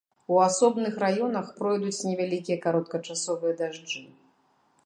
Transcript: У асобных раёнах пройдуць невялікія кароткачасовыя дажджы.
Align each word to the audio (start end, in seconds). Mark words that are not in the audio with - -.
У 0.35 0.37
асобных 0.45 0.95
раёнах 1.03 1.51
пройдуць 1.59 2.05
невялікія 2.13 2.57
кароткачасовыя 2.67 3.53
дажджы. 3.61 4.07